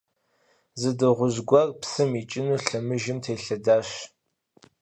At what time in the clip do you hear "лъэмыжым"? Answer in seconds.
2.65-3.17